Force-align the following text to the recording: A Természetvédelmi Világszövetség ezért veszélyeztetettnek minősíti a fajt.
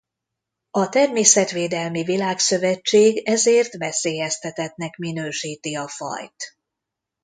A 0.71 0.89
Természetvédelmi 0.89 2.03
Világszövetség 2.03 3.27
ezért 3.27 3.77
veszélyeztetettnek 3.77 4.97
minősíti 4.97 5.75
a 5.75 5.87
fajt. 5.87 6.57